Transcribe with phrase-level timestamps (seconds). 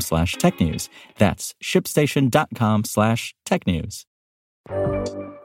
[0.00, 0.88] slash technews.
[1.18, 4.04] That's shipstation.com slash technews.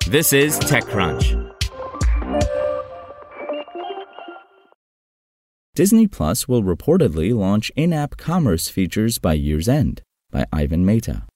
[0.07, 1.55] This is TechCrunch.
[5.75, 11.28] Disney Plus will reportedly launch in app commerce features by year's end, by Ivan Mehta.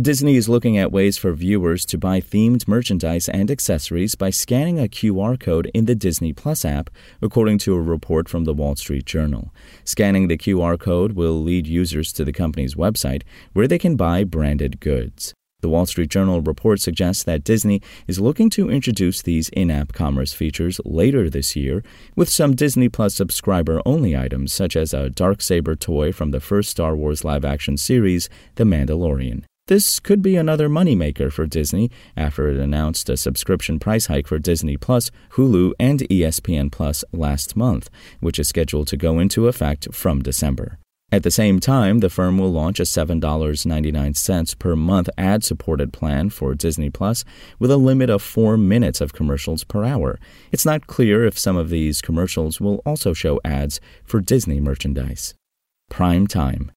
[0.00, 4.80] Disney is looking at ways for viewers to buy themed merchandise and accessories by scanning
[4.80, 6.90] a QR code in the Disney Plus app,
[7.22, 9.54] according to a report from the Wall Street Journal.
[9.84, 14.24] Scanning the QR code will lead users to the company's website, where they can buy
[14.24, 15.32] branded goods.
[15.60, 19.92] The Wall Street Journal report suggests that Disney is looking to introduce these in app
[19.92, 21.84] commerce features later this year,
[22.16, 26.40] with some Disney Plus subscriber only items, such as a Dark Saber toy from the
[26.40, 29.44] first Star Wars live action series, The Mandalorian.
[29.66, 34.38] This could be another moneymaker for Disney after it announced a subscription price hike for
[34.38, 37.88] Disney Plus, Hulu, and ESPN Plus last month,
[38.20, 40.78] which is scheduled to go into effect from December.
[41.10, 46.28] At the same time, the firm will launch a $7.99 per month ad supported plan
[46.28, 47.24] for Disney Plus
[47.58, 50.20] with a limit of four minutes of commercials per hour.
[50.52, 55.34] It's not clear if some of these commercials will also show ads for Disney merchandise.
[55.88, 56.70] Prime Time.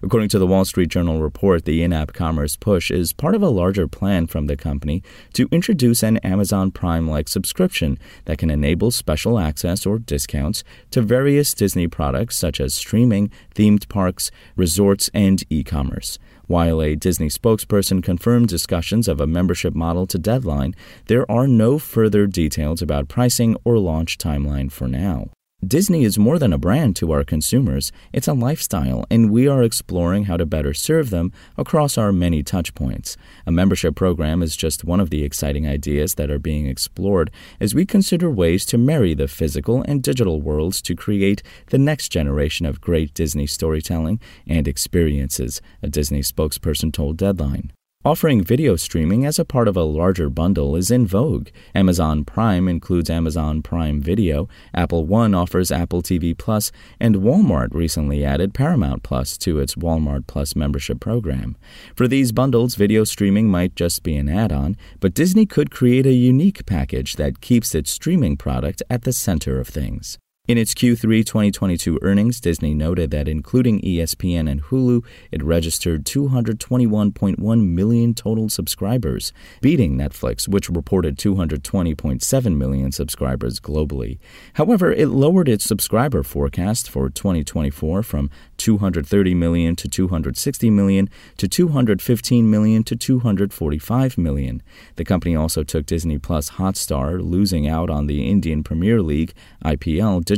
[0.00, 3.42] According to the Wall Street Journal report, the in app commerce push is part of
[3.42, 8.48] a larger plan from the company to introduce an Amazon Prime like subscription that can
[8.48, 15.10] enable special access or discounts to various Disney products such as streaming, themed parks, resorts,
[15.14, 16.16] and e commerce.
[16.46, 20.76] While a Disney spokesperson confirmed discussions of a membership model to Deadline,
[21.06, 25.30] there are no further details about pricing or launch timeline for now.
[25.66, 29.64] Disney is more than a brand to our consumers, it's a lifestyle, and we are
[29.64, 33.16] exploring how to better serve them across our many touchpoints.
[33.44, 37.74] A membership program is just one of the exciting ideas that are being explored as
[37.74, 42.64] we consider ways to marry the physical and digital worlds to create the next generation
[42.64, 47.72] of great Disney storytelling and experiences, a Disney spokesperson told Deadline.
[48.08, 51.48] Offering video streaming as a part of a larger bundle is in vogue.
[51.74, 58.24] Amazon Prime includes Amazon Prime Video, Apple One offers Apple TV Plus, and Walmart recently
[58.24, 61.58] added Paramount Plus to its Walmart Plus membership program.
[61.94, 66.06] For these bundles, video streaming might just be an add on, but Disney could create
[66.06, 70.16] a unique package that keeps its streaming product at the center of things.
[70.48, 77.66] In its Q3 2022 earnings, Disney noted that including ESPN and Hulu, it registered 221.1
[77.66, 84.18] million total subscribers, beating Netflix, which reported 220.7 million subscribers globally.
[84.54, 91.46] However, it lowered its subscriber forecast for 2024 from 230 million to 260 million to
[91.46, 94.62] 215 million to 245 million.
[94.96, 100.24] The company also took Disney Plus Hotstar, losing out on the Indian Premier League IPL